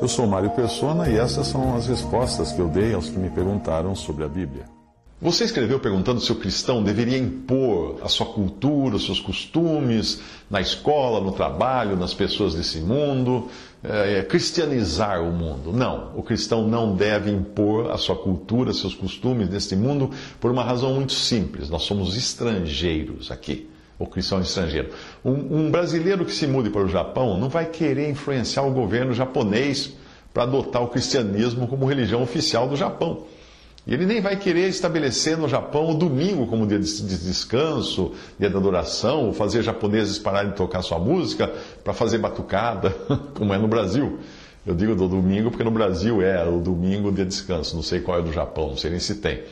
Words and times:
Eu 0.00 0.08
sou 0.08 0.26
Mário 0.26 0.50
Persona 0.50 1.08
e 1.08 1.16
essas 1.16 1.46
são 1.46 1.74
as 1.74 1.86
respostas 1.86 2.52
que 2.52 2.60
eu 2.60 2.68
dei 2.68 2.94
aos 2.94 3.08
que 3.08 3.18
me 3.18 3.30
perguntaram 3.30 3.94
sobre 3.94 4.24
a 4.24 4.28
Bíblia. 4.28 4.64
Você 5.20 5.44
escreveu 5.44 5.80
perguntando 5.80 6.20
se 6.20 6.30
o 6.30 6.36
cristão 6.36 6.82
deveria 6.82 7.16
impor 7.16 7.98
a 8.02 8.08
sua 8.08 8.26
cultura, 8.26 8.96
os 8.96 9.06
seus 9.06 9.18
costumes 9.18 10.20
na 10.50 10.60
escola, 10.60 11.20
no 11.20 11.32
trabalho, 11.32 11.96
nas 11.96 12.12
pessoas 12.12 12.54
desse 12.54 12.80
mundo, 12.80 13.48
é, 13.82 14.22
cristianizar 14.22 15.22
o 15.22 15.32
mundo. 15.32 15.72
Não, 15.72 16.12
o 16.14 16.22
cristão 16.22 16.68
não 16.68 16.94
deve 16.94 17.30
impor 17.30 17.90
a 17.90 17.96
sua 17.96 18.14
cultura, 18.14 18.74
seus 18.74 18.94
costumes 18.94 19.48
neste 19.48 19.74
mundo 19.74 20.10
por 20.38 20.50
uma 20.50 20.62
razão 20.62 20.92
muito 20.92 21.14
simples: 21.14 21.70
nós 21.70 21.82
somos 21.84 22.14
estrangeiros 22.14 23.30
aqui. 23.30 23.70
O 23.98 24.06
cristão 24.06 24.40
estrangeiro. 24.40 24.90
Um, 25.24 25.32
um 25.58 25.70
brasileiro 25.70 26.24
que 26.24 26.32
se 26.32 26.46
mude 26.46 26.70
para 26.70 26.82
o 26.82 26.88
Japão 26.88 27.38
não 27.38 27.48
vai 27.48 27.66
querer 27.66 28.10
influenciar 28.10 28.62
o 28.62 28.70
governo 28.70 29.14
japonês 29.14 29.94
para 30.34 30.42
adotar 30.42 30.82
o 30.82 30.88
cristianismo 30.88 31.66
como 31.66 31.86
religião 31.86 32.22
oficial 32.22 32.68
do 32.68 32.76
Japão. 32.76 33.24
E 33.86 33.94
ele 33.94 34.04
nem 34.04 34.20
vai 34.20 34.36
querer 34.36 34.68
estabelecer 34.68 35.38
no 35.38 35.48
Japão 35.48 35.90
o 35.90 35.94
domingo 35.94 36.46
como 36.48 36.66
dia 36.66 36.78
de 36.78 36.84
descanso, 36.84 38.12
dia 38.38 38.50
de 38.50 38.56
adoração, 38.56 39.26
ou 39.26 39.32
fazer 39.32 39.62
japoneses 39.62 40.18
pararem 40.18 40.50
de 40.50 40.56
tocar 40.56 40.82
sua 40.82 40.98
música 40.98 41.50
para 41.84 41.94
fazer 41.94 42.18
batucada, 42.18 42.90
como 43.34 43.54
é 43.54 43.58
no 43.58 43.68
Brasil. 43.68 44.18
Eu 44.66 44.74
digo 44.74 44.96
do 44.96 45.06
domingo 45.06 45.50
porque 45.50 45.62
no 45.62 45.70
Brasil 45.70 46.20
é 46.20 46.44
o 46.44 46.58
domingo 46.60 47.12
dia 47.12 47.24
de 47.24 47.30
descanso, 47.30 47.76
não 47.76 47.82
sei 47.82 48.00
qual 48.00 48.18
é 48.18 48.22
do 48.22 48.32
Japão, 48.32 48.70
não 48.70 48.76
sei 48.76 48.90
nem 48.90 48.98
se 48.98 49.14
tem. 49.14 49.42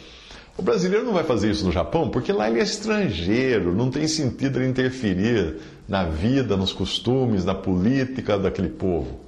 O 0.57 0.63
brasileiro 0.63 1.05
não 1.05 1.13
vai 1.13 1.25
fazer 1.25 1.51
isso 1.51 1.65
no 1.65 1.73
Japão 1.73 2.09
porque 2.09 2.33
lá 2.33 2.49
ele 2.49 2.61
é 2.61 2.63
estrangeiro, 2.63 3.75
não 3.75 3.91
tem 3.91 4.07
sentido 4.07 4.61
ele 4.61 4.69
interferir 4.69 5.57
na 5.89 6.05
vida, 6.05 6.57
nos 6.57 6.73
costumes, 6.73 7.45
na 7.45 7.55
política 7.55 8.39
daquele 8.39 8.69
povo. 8.69 9.21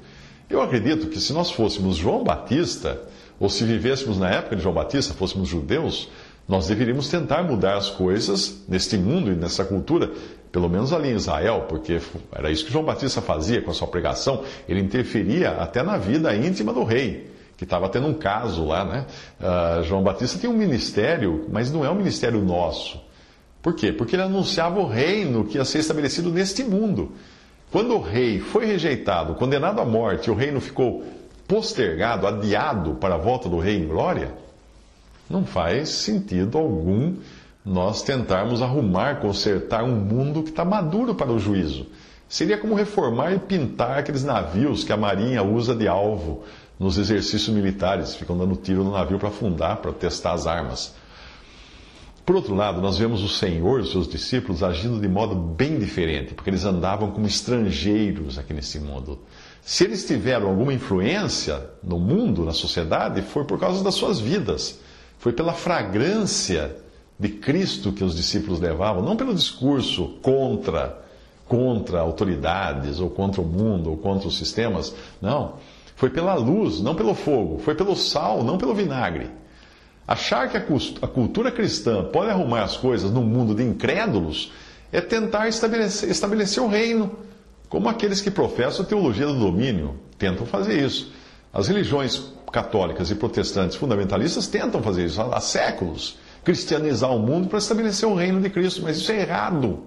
Eu 0.48 0.62
acredito 0.62 1.08
que 1.08 1.20
se 1.20 1.32
nós 1.32 1.50
fôssemos 1.50 1.96
João 1.96 2.22
Batista, 2.22 3.00
ou 3.40 3.50
se 3.50 3.64
vivêssemos 3.64 4.18
na 4.18 4.30
época 4.30 4.54
de 4.54 4.62
João 4.62 4.74
Batista, 4.74 5.12
fôssemos 5.14 5.48
judeus, 5.48 6.08
nós 6.48 6.68
deveríamos 6.68 7.08
tentar 7.08 7.42
mudar 7.42 7.76
as 7.76 7.90
coisas 7.90 8.62
neste 8.68 8.96
mundo 8.96 9.32
e 9.32 9.34
nessa 9.34 9.64
cultura, 9.64 10.12
pelo 10.52 10.68
menos 10.68 10.92
ali 10.92 11.08
em 11.08 11.16
Israel, 11.16 11.66
porque 11.68 12.00
era 12.30 12.52
isso 12.52 12.64
que 12.64 12.72
João 12.72 12.84
Batista 12.84 13.20
fazia 13.20 13.60
com 13.60 13.72
a 13.72 13.74
sua 13.74 13.88
pregação, 13.88 14.44
ele 14.68 14.80
interferia 14.80 15.50
até 15.50 15.82
na 15.82 15.98
vida 15.98 16.34
íntima 16.36 16.72
do 16.72 16.84
rei, 16.84 17.28
que 17.56 17.64
estava 17.64 17.88
tendo 17.88 18.06
um 18.06 18.14
caso 18.14 18.66
lá, 18.66 18.84
né? 18.84 19.06
Uh, 19.40 19.82
João 19.82 20.02
Batista 20.02 20.38
tem 20.38 20.48
um 20.48 20.56
ministério, 20.56 21.46
mas 21.50 21.70
não 21.70 21.84
é 21.84 21.90
um 21.90 21.94
ministério 21.94 22.42
nosso. 22.42 23.00
Por 23.62 23.74
quê? 23.74 23.92
Porque 23.92 24.14
ele 24.14 24.22
anunciava 24.22 24.78
o 24.78 24.86
reino 24.86 25.44
que 25.44 25.58
ia 25.58 25.64
ser 25.64 25.78
estabelecido 25.78 26.30
neste 26.30 26.62
mundo. 26.62 27.12
Quando 27.72 27.94
o 27.94 28.00
rei 28.00 28.38
foi 28.38 28.66
rejeitado, 28.66 29.34
condenado 29.34 29.80
à 29.80 29.84
morte, 29.84 30.30
o 30.30 30.34
reino 30.34 30.60
ficou 30.60 31.04
postergado, 31.48 32.26
adiado 32.26 32.94
para 32.94 33.14
a 33.14 33.18
volta 33.18 33.48
do 33.48 33.58
rei 33.58 33.76
em 33.76 33.88
glória, 33.88 34.32
não 35.28 35.44
faz 35.44 35.88
sentido 35.88 36.58
algum 36.58 37.16
nós 37.64 38.02
tentarmos 38.02 38.62
arrumar, 38.62 39.16
consertar 39.16 39.82
um 39.82 39.96
mundo 39.96 40.42
que 40.42 40.50
está 40.50 40.64
maduro 40.64 41.14
para 41.14 41.32
o 41.32 41.38
juízo. 41.38 41.86
Seria 42.28 42.58
como 42.58 42.74
reformar 42.74 43.32
e 43.32 43.38
pintar 43.38 43.98
aqueles 43.98 44.22
navios 44.22 44.84
que 44.84 44.92
a 44.92 44.96
marinha 44.96 45.42
usa 45.42 45.74
de 45.74 45.88
alvo 45.88 46.44
nos 46.78 46.98
exercícios 46.98 47.48
militares, 47.48 48.14
ficam 48.14 48.36
dando 48.36 48.56
tiro 48.56 48.84
no 48.84 48.92
navio 48.92 49.18
para 49.18 49.28
afundar, 49.28 49.78
para 49.78 49.92
testar 49.92 50.32
as 50.32 50.46
armas. 50.46 50.94
Por 52.24 52.34
outro 52.34 52.54
lado, 52.54 52.80
nós 52.80 52.98
vemos 52.98 53.22
o 53.22 53.28
Senhor 53.28 53.80
os 53.80 53.92
seus 53.92 54.08
discípulos 54.08 54.62
agindo 54.62 55.00
de 55.00 55.08
modo 55.08 55.34
bem 55.34 55.78
diferente, 55.78 56.34
porque 56.34 56.50
eles 56.50 56.64
andavam 56.64 57.12
como 57.12 57.26
estrangeiros 57.26 58.36
aqui 58.36 58.52
nesse 58.52 58.80
mundo. 58.80 59.20
Se 59.62 59.84
eles 59.84 60.04
tiveram 60.04 60.48
alguma 60.48 60.74
influência 60.74 61.70
no 61.82 61.98
mundo, 61.98 62.44
na 62.44 62.52
sociedade, 62.52 63.22
foi 63.22 63.44
por 63.44 63.58
causa 63.58 63.82
das 63.82 63.94
suas 63.94 64.18
vidas. 64.18 64.80
Foi 65.18 65.32
pela 65.32 65.52
fragrância 65.52 66.76
de 67.18 67.28
Cristo 67.28 67.92
que 67.92 68.04
os 68.04 68.14
discípulos 68.14 68.60
levavam, 68.60 69.02
não 69.02 69.16
pelo 69.16 69.34
discurso 69.34 70.18
contra 70.20 71.04
contra 71.46 72.00
autoridades 72.00 72.98
ou 72.98 73.08
contra 73.08 73.40
o 73.40 73.44
mundo 73.44 73.90
ou 73.90 73.96
contra 73.96 74.26
os 74.26 74.36
sistemas, 74.36 74.92
não. 75.22 75.54
Foi 75.96 76.10
pela 76.10 76.34
luz, 76.34 76.80
não 76.80 76.94
pelo 76.94 77.14
fogo, 77.14 77.58
foi 77.58 77.74
pelo 77.74 77.96
sal, 77.96 78.44
não 78.44 78.56
pelo 78.56 78.74
vinagre. 78.74 79.30
Achar 80.06 80.48
que 80.48 80.56
a 80.56 81.08
cultura 81.08 81.50
cristã 81.50 82.04
pode 82.04 82.30
arrumar 82.30 82.62
as 82.62 82.76
coisas 82.76 83.10
num 83.10 83.24
mundo 83.24 83.54
de 83.54 83.64
incrédulos 83.64 84.52
é 84.92 85.00
tentar 85.00 85.48
estabelecer, 85.48 86.08
estabelecer 86.08 86.62
o 86.62 86.68
reino 86.68 87.18
como 87.68 87.88
aqueles 87.88 88.20
que 88.20 88.30
professam 88.30 88.84
a 88.84 88.88
teologia 88.88 89.26
do 89.26 89.34
domínio 89.34 89.96
tentam 90.16 90.46
fazer 90.46 90.80
isso. 90.80 91.10
As 91.52 91.66
religiões 91.66 92.30
católicas 92.52 93.10
e 93.10 93.16
protestantes 93.16 93.76
fundamentalistas 93.76 94.46
tentam 94.46 94.80
fazer 94.82 95.06
isso 95.06 95.20
há 95.20 95.40
séculos 95.40 96.18
cristianizar 96.46 97.10
o 97.10 97.18
mundo 97.18 97.48
para 97.48 97.58
estabelecer 97.58 98.08
o 98.08 98.14
reino 98.14 98.40
de 98.40 98.48
Cristo, 98.48 98.80
mas 98.82 98.98
isso 98.98 99.10
é 99.10 99.20
errado. 99.20 99.80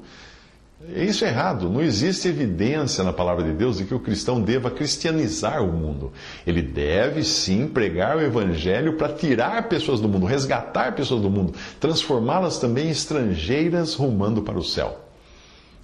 Isso 0.96 1.26
é 1.26 1.28
errado. 1.28 1.70
Não 1.70 1.82
existe 1.82 2.28
evidência 2.28 3.04
na 3.04 3.14
palavra 3.14 3.44
de 3.44 3.54
Deus 3.54 3.78
de 3.78 3.86
que 3.86 3.94
o 3.94 4.00
cristão 4.00 4.42
deva 4.42 4.72
cristianizar 4.72 5.64
o 5.64 5.72
mundo. 5.72 6.12
Ele 6.46 6.62
deve 6.62 7.24
sim 7.24 7.68
pregar 7.68 8.18
o 8.18 8.22
evangelho 8.22 8.94
para 8.98 9.14
tirar 9.14 9.68
pessoas 9.70 10.00
do 10.00 10.08
mundo, 10.10 10.26
resgatar 10.26 10.96
pessoas 10.96 11.22
do 11.22 11.30
mundo, 11.30 11.54
transformá-las 11.80 12.58
também 12.58 12.88
em 12.88 12.92
estrangeiras 12.92 13.94
rumando 13.94 14.42
para 14.42 14.58
o 14.58 14.64
céu. 14.64 15.00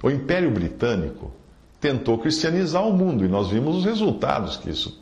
O 0.01 0.09
Império 0.09 0.51
Britânico 0.51 1.31
tentou 1.79 2.17
cristianizar 2.17 2.87
o 2.87 2.93
mundo 2.93 3.23
e 3.23 3.27
nós 3.27 3.49
vimos 3.49 3.77
os 3.77 3.85
resultados 3.85 4.57
que 4.57 4.69
isso, 4.69 4.99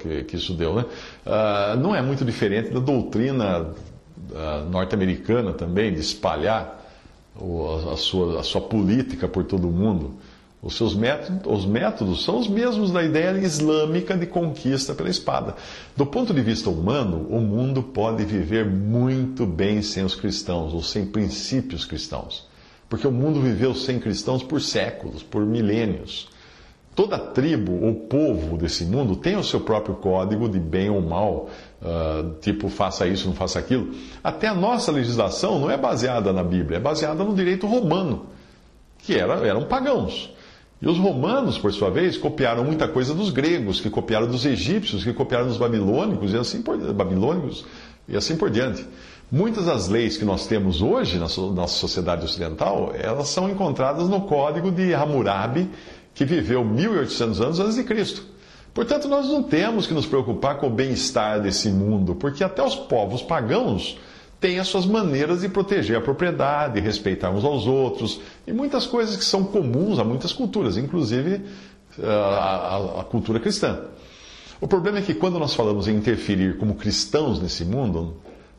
que, 0.00 0.24
que 0.24 0.36
isso 0.36 0.54
deu. 0.54 0.74
Né? 0.74 0.84
Uh, 1.24 1.76
não 1.78 1.94
é 1.94 2.02
muito 2.02 2.24
diferente 2.24 2.70
da 2.70 2.80
doutrina 2.80 3.60
uh, 4.30 4.70
norte-americana 4.70 5.52
também, 5.52 5.92
de 5.92 6.00
espalhar 6.00 6.83
a, 7.92 7.96
sua, 7.96 8.40
a 8.40 8.42
sua 8.42 8.60
política 8.60 9.26
por 9.26 9.44
todo 9.44 9.68
o 9.68 9.72
mundo. 9.72 10.14
Os 10.62 10.76
seus 10.76 10.94
métodos, 10.94 11.42
os 11.46 11.66
métodos 11.66 12.24
são 12.24 12.38
os 12.38 12.48
mesmos 12.48 12.90
da 12.90 13.02
ideia 13.02 13.36
islâmica 13.38 14.16
de 14.16 14.26
conquista 14.26 14.94
pela 14.94 15.10
espada. 15.10 15.56
Do 15.94 16.06
ponto 16.06 16.32
de 16.32 16.40
vista 16.40 16.70
humano, 16.70 17.26
o 17.28 17.38
mundo 17.38 17.82
pode 17.82 18.24
viver 18.24 18.64
muito 18.64 19.44
bem 19.44 19.82
sem 19.82 20.04
os 20.04 20.14
cristãos, 20.14 20.72
ou 20.72 20.82
sem 20.82 21.04
princípios 21.04 21.84
cristãos. 21.84 22.48
Porque 22.88 23.06
o 23.06 23.12
mundo 23.12 23.42
viveu 23.42 23.74
sem 23.74 23.98
cristãos 24.00 24.42
por 24.42 24.58
séculos, 24.60 25.22
por 25.22 25.44
milênios. 25.44 26.30
Toda 26.94 27.18
tribo 27.18 27.84
ou 27.84 27.94
povo 27.94 28.56
desse 28.56 28.84
mundo 28.84 29.16
tem 29.16 29.36
o 29.36 29.42
seu 29.42 29.60
próprio 29.60 29.96
código 29.96 30.48
de 30.48 30.60
bem 30.60 30.88
ou 30.88 31.02
mal, 31.02 31.50
uh, 31.84 32.34
tipo 32.40 32.68
faça 32.68 33.06
isso, 33.06 33.28
não 33.28 33.34
faça 33.34 33.58
aquilo. 33.58 33.94
Até 34.22 34.48
a 34.48 34.54
nossa 34.54 34.90
legislação 34.90 35.58
não 35.58 35.70
é 35.70 35.76
baseada 35.76 36.32
na 36.32 36.42
Bíblia, 36.42 36.78
é 36.78 36.80
baseada 36.80 37.22
no 37.22 37.34
direito 37.34 37.66
romano, 37.66 38.26
que 38.98 39.14
era, 39.14 39.34
eram 39.46 39.64
pagãos. 39.64 40.32
E 40.80 40.88
os 40.88 40.98
romanos, 40.98 41.56
por 41.56 41.72
sua 41.72 41.90
vez, 41.90 42.18
copiaram 42.18 42.64
muita 42.64 42.88
coisa 42.88 43.14
dos 43.14 43.30
gregos, 43.30 43.80
que 43.80 43.88
copiaram 43.88 44.26
dos 44.26 44.44
egípcios, 44.44 45.04
que 45.04 45.12
copiaram 45.12 45.46
dos 45.46 45.56
babilônicos 45.56 46.32
e 46.32 46.36
assim 46.36 46.60
por, 46.60 46.76
babilônicos, 46.92 47.64
e 48.08 48.16
assim 48.16 48.36
por 48.36 48.50
diante. 48.50 48.84
Muitas 49.30 49.66
das 49.66 49.88
leis 49.88 50.16
que 50.16 50.24
nós 50.24 50.46
temos 50.46 50.82
hoje 50.82 51.14
na 51.14 51.26
nossa 51.52 51.74
sociedade 51.74 52.24
ocidental, 52.24 52.92
elas 52.94 53.28
são 53.28 53.48
encontradas 53.48 54.08
no 54.08 54.22
código 54.22 54.70
de 54.70 54.92
Hammurabi, 54.94 55.70
que 56.14 56.24
viveu 56.24 56.64
1800 56.64 57.40
anos 57.40 57.60
antes 57.60 57.74
de 57.76 57.84
Cristo. 57.84 58.33
Portanto, 58.74 59.06
nós 59.06 59.28
não 59.28 59.40
temos 59.40 59.86
que 59.86 59.94
nos 59.94 60.04
preocupar 60.04 60.58
com 60.58 60.66
o 60.66 60.70
bem-estar 60.70 61.40
desse 61.40 61.70
mundo, 61.70 62.16
porque 62.16 62.42
até 62.42 62.60
os 62.60 62.74
povos 62.74 63.22
pagãos 63.22 63.96
têm 64.40 64.58
as 64.58 64.66
suas 64.66 64.84
maneiras 64.84 65.42
de 65.42 65.48
proteger 65.48 65.96
a 65.96 66.00
propriedade, 66.00 66.80
respeitar 66.80 67.30
uns 67.30 67.44
aos 67.44 67.68
outros, 67.68 68.20
e 68.44 68.52
muitas 68.52 68.84
coisas 68.84 69.16
que 69.16 69.24
são 69.24 69.44
comuns 69.44 70.00
a 70.00 70.04
muitas 70.04 70.32
culturas, 70.32 70.76
inclusive 70.76 71.40
eh, 71.98 72.04
a, 72.04 72.08
a, 72.08 73.00
a 73.02 73.04
cultura 73.04 73.38
cristã. 73.38 73.84
O 74.60 74.66
problema 74.66 74.98
é 74.98 75.02
que 75.02 75.14
quando 75.14 75.38
nós 75.38 75.54
falamos 75.54 75.86
em 75.86 75.94
interferir 75.94 76.58
como 76.58 76.74
cristãos 76.74 77.40
nesse 77.40 77.64
mundo, 77.64 78.16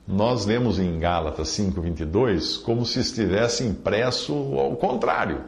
nós 0.07 0.45
lemos 0.45 0.79
em 0.79 0.97
Gálatas 0.97 1.49
5:22 1.49 2.61
como 2.61 2.85
se 2.85 2.99
estivesse 2.99 3.65
impresso 3.65 4.33
ao 4.33 4.75
contrário. 4.77 5.41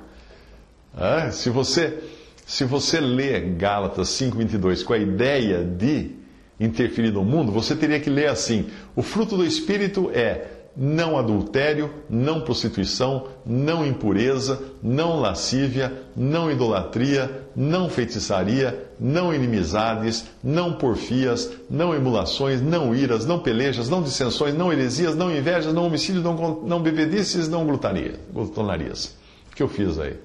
É, 0.97 1.31
se 1.31 1.49
você 1.49 2.03
se 2.47 2.63
você 2.63 3.01
lê 3.01 3.41
Gálatas 3.41 4.07
5:22 4.07 4.81
com 4.81 4.93
a 4.93 4.97
ideia 4.97 5.65
de 5.65 6.11
interferir 6.57 7.11
no 7.11 7.23
mundo, 7.23 7.51
você 7.51 7.75
teria 7.75 7.99
que 7.99 8.09
ler 8.09 8.29
assim: 8.29 8.67
o 8.95 9.01
fruto 9.03 9.35
do 9.35 9.45
espírito 9.45 10.09
é 10.13 10.47
não 10.73 11.17
adultério, 11.17 11.91
não 12.09 12.39
prostituição, 12.39 13.27
não 13.45 13.85
impureza, 13.85 14.61
não 14.81 15.19
lascívia, 15.19 15.91
não 16.15 16.49
idolatria, 16.49 17.43
não 17.53 17.89
feitiçaria, 17.89 18.87
não 18.97 19.33
inimizades, 19.33 20.25
não 20.41 20.73
porfias, 20.73 21.51
não 21.69 21.93
emulações, 21.93 22.61
não 22.61 22.95
iras, 22.95 23.25
não 23.25 23.39
pelejas, 23.39 23.89
não 23.89 24.01
dissensões, 24.01 24.53
não 24.53 24.71
heresias, 24.71 25.15
não 25.15 25.35
invejas, 25.35 25.73
não 25.73 25.85
homicídios, 25.85 26.23
não, 26.23 26.61
não 26.63 26.81
bebedices, 26.81 27.49
não 27.49 27.65
glutonarias. 27.65 29.17
O 29.51 29.55
que 29.55 29.63
eu 29.63 29.67
fiz 29.67 29.99
aí? 29.99 30.15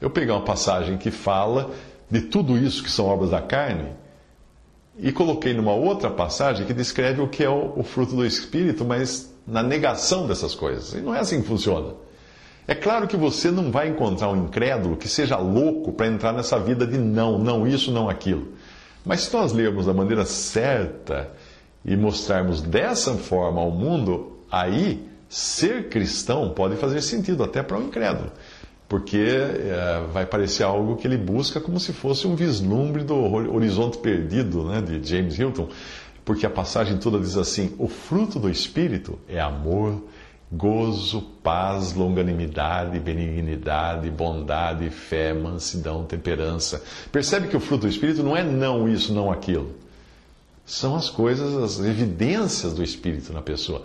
Eu 0.00 0.10
peguei 0.10 0.34
uma 0.34 0.44
passagem 0.44 0.96
que 0.96 1.10
fala 1.10 1.70
de 2.10 2.20
tudo 2.20 2.56
isso 2.56 2.82
que 2.82 2.90
são 2.90 3.06
obras 3.06 3.30
da 3.30 3.40
carne 3.40 3.90
e 4.98 5.12
coloquei 5.12 5.52
numa 5.52 5.74
outra 5.74 6.10
passagem 6.10 6.66
que 6.66 6.72
descreve 6.72 7.20
o 7.20 7.28
que 7.28 7.44
é 7.44 7.50
o, 7.50 7.72
o 7.76 7.82
fruto 7.82 8.16
do 8.16 8.24
Espírito, 8.24 8.84
mas 8.84 9.32
na 9.46 9.62
negação 9.62 10.26
dessas 10.26 10.54
coisas. 10.54 10.94
E 10.94 11.00
não 11.00 11.14
é 11.14 11.20
assim 11.20 11.40
que 11.40 11.48
funciona. 11.48 11.94
É 12.68 12.74
claro 12.74 13.06
que 13.06 13.16
você 13.16 13.50
não 13.50 13.70
vai 13.70 13.88
encontrar 13.88 14.30
um 14.30 14.44
incrédulo 14.44 14.96
que 14.96 15.08
seja 15.08 15.36
louco 15.36 15.92
para 15.92 16.08
entrar 16.08 16.32
nessa 16.32 16.58
vida 16.58 16.86
de 16.86 16.98
não, 16.98 17.38
não 17.38 17.66
isso, 17.66 17.92
não 17.92 18.08
aquilo. 18.08 18.48
Mas 19.04 19.20
se 19.20 19.32
nós 19.32 19.52
lermos 19.52 19.86
da 19.86 19.94
maneira 19.94 20.24
certa 20.24 21.30
e 21.84 21.96
mostrarmos 21.96 22.60
dessa 22.60 23.14
forma 23.14 23.60
ao 23.60 23.70
mundo, 23.70 24.38
aí 24.50 25.06
ser 25.28 25.88
cristão 25.88 26.50
pode 26.50 26.74
fazer 26.76 27.02
sentido 27.02 27.44
até 27.44 27.62
para 27.62 27.78
um 27.78 27.84
incrédulo. 27.84 28.32
Porque 28.88 29.18
é, 29.18 30.04
vai 30.12 30.24
parecer 30.24 30.62
algo 30.62 30.96
que 30.96 31.06
ele 31.06 31.16
busca 31.16 31.60
como 31.60 31.80
se 31.80 31.92
fosse 31.92 32.26
um 32.26 32.36
vislumbre 32.36 33.02
do 33.02 33.16
horizonte 33.16 33.98
perdido 33.98 34.64
né, 34.64 34.80
de 34.80 35.02
James 35.02 35.38
Hilton 35.38 35.68
porque 36.26 36.44
a 36.44 36.50
passagem 36.50 36.98
toda 36.98 37.20
diz 37.20 37.36
assim: 37.36 37.72
o 37.78 37.86
fruto 37.86 38.40
do 38.40 38.50
Espírito 38.50 39.16
é 39.28 39.40
amor, 39.40 40.02
gozo, 40.50 41.22
paz, 41.42 41.94
longanimidade, 41.94 42.98
benignidade, 42.98 44.10
bondade, 44.10 44.90
fé, 44.90 45.32
mansidão, 45.32 46.04
temperança. 46.04 46.82
Percebe 47.12 47.46
que 47.46 47.56
o 47.56 47.60
fruto 47.60 47.82
do 47.82 47.88
Espírito 47.88 48.24
não 48.24 48.36
é 48.36 48.42
não 48.42 48.88
isso, 48.88 49.14
não 49.14 49.30
aquilo. 49.30 49.72
São 50.66 50.96
as 50.96 51.08
coisas, 51.08 51.56
as 51.56 51.78
evidências 51.78 52.74
do 52.74 52.82
Espírito 52.82 53.32
na 53.32 53.40
pessoa. 53.40 53.84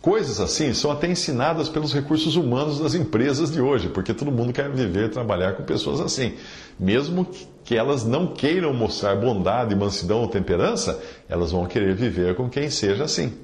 Coisas 0.00 0.40
assim 0.40 0.72
são 0.72 0.90
até 0.90 1.06
ensinadas 1.06 1.68
pelos 1.68 1.92
recursos 1.92 2.34
humanos 2.34 2.80
das 2.80 2.94
empresas 2.94 3.52
de 3.52 3.60
hoje, 3.60 3.90
porque 3.90 4.14
todo 4.14 4.32
mundo 4.32 4.52
quer 4.52 4.68
viver 4.70 5.04
e 5.04 5.08
trabalhar 5.10 5.52
com 5.52 5.62
pessoas 5.62 6.00
assim. 6.00 6.32
Mesmo 6.80 7.28
que 7.62 7.76
elas 7.76 8.02
não 8.02 8.26
queiram 8.26 8.72
mostrar 8.72 9.14
bondade, 9.14 9.76
mansidão 9.76 10.22
ou 10.22 10.28
temperança, 10.28 11.00
elas 11.28 11.52
vão 11.52 11.66
querer 11.66 11.94
viver 11.94 12.34
com 12.34 12.48
quem 12.48 12.70
seja 12.70 13.04
assim. 13.04 13.34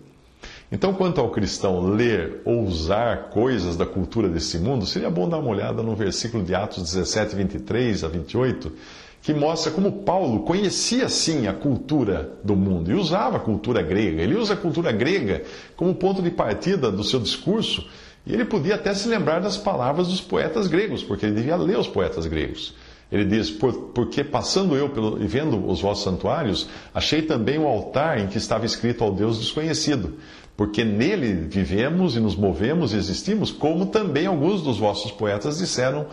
Então, 0.73 0.93
quanto 0.93 1.20
ao 1.20 1.31
cristão 1.31 1.81
ler 1.81 2.43
ou 2.44 2.64
usar 2.64 3.31
coisas 3.31 3.76
da 3.76 3.87
cultura 3.87 4.29
desse 4.29 4.58
mundo, 4.58 4.85
seria 4.85 5.08
bom 5.08 5.29
dar 5.29 5.38
uma 5.38 5.50
olhada 5.50 5.82
no 5.82 5.94
versículo 5.94 6.43
de 6.43 6.55
Atos 6.55 6.82
17, 6.82 7.37
23 7.37 8.02
a 8.05 8.08
28 8.08 8.73
que 9.23 9.35
mostra 9.35 9.70
como 9.73 10.05
Paulo 10.05 10.41
conhecia 10.44 11.09
sim 11.09 11.47
a 11.47 11.53
cultura 11.53 12.38
do 12.43 12.56
mundo 12.56 12.91
e 12.91 12.94
usava 12.94 13.37
a 13.37 13.41
cultura 13.41 13.82
grega. 13.82 14.23
Ele 14.23 14.37
usa 14.37 14.55
a 14.55 14.56
cultura 14.56 14.93
grega 14.93 15.43
como 15.76 15.94
ponto 15.94 16.23
de 16.23 16.31
partida 16.31 16.91
do 16.91 17.05
seu 17.05 17.20
discurso 17.20 17.87
e 18.26 18.32
ele 18.32 18.44
podia 18.44 18.75
até 18.75 18.94
se 18.94 19.09
lembrar 19.09 19.41
das 19.41 19.56
palavras 19.56 20.09
dos 20.09 20.20
poetas 20.20 20.67
gregos, 20.67 21.03
porque 21.03 21.26
ele 21.26 21.35
devia 21.35 21.56
ler 21.56 21.79
os 21.79 21.88
poetas 21.88 22.26
gregos. 22.26 22.75
Ele 23.11 23.25
diz: 23.25 23.50
Por, 23.50 23.73
Porque 23.94 24.23
passando 24.23 24.76
eu 24.76 24.91
pelo, 24.91 25.23
e 25.23 25.26
vendo 25.26 25.67
os 25.67 25.81
vossos 25.81 26.05
santuários, 26.05 26.69
achei 26.93 27.23
também 27.23 27.59
o 27.59 27.67
altar 27.67 28.19
em 28.21 28.26
que 28.26 28.37
estava 28.37 28.67
escrito 28.67 29.03
ao 29.03 29.12
Deus 29.12 29.38
desconhecido. 29.38 30.17
Porque 30.56 30.85
nele 30.85 31.47
vivemos 31.49 32.17
e 32.17 32.21
nos 32.21 32.35
movemos 32.35 32.93
e 32.93 32.97
existimos, 32.97 33.50
como 33.50 33.87
também 33.87 34.26
alguns 34.26 34.61
dos 34.61 34.79
vossos 34.79 35.11
poetas 35.11 35.59
disseram, 35.59 36.06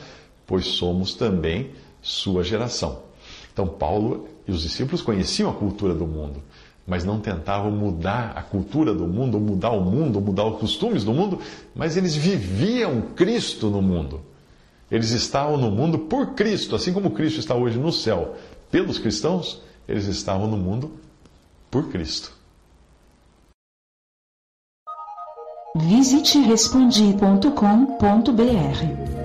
pois 0.45 0.67
somos 0.67 1.15
também 1.15 1.71
sua 2.05 2.43
geração. 2.43 2.99
Então, 3.51 3.67
Paulo 3.67 4.27
e 4.47 4.51
os 4.51 4.61
discípulos 4.61 5.01
conheciam 5.01 5.49
a 5.49 5.53
cultura 5.53 5.95
do 5.95 6.05
mundo, 6.05 6.39
mas 6.85 7.03
não 7.03 7.19
tentavam 7.19 7.71
mudar 7.71 8.33
a 8.35 8.43
cultura 8.43 8.93
do 8.93 9.07
mundo, 9.07 9.39
mudar 9.39 9.71
o 9.71 9.81
mundo, 9.81 10.21
mudar 10.21 10.45
os 10.45 10.59
costumes 10.59 11.03
do 11.03 11.11
mundo, 11.11 11.39
mas 11.73 11.97
eles 11.97 12.15
viviam 12.15 13.01
Cristo 13.15 13.71
no 13.71 13.81
mundo. 13.81 14.21
Eles 14.91 15.09
estavam 15.09 15.57
no 15.57 15.71
mundo 15.71 15.97
por 15.97 16.35
Cristo, 16.35 16.75
assim 16.75 16.93
como 16.93 17.09
Cristo 17.09 17.39
está 17.39 17.55
hoje 17.55 17.79
no 17.79 17.91
céu 17.91 18.35
pelos 18.69 18.99
cristãos, 18.99 19.59
eles 19.87 20.05
estavam 20.05 20.47
no 20.47 20.57
mundo 20.57 20.91
por 21.71 21.89
Cristo. 21.89 22.31
Visite 25.75 26.39
respondi.com.br 26.39 29.24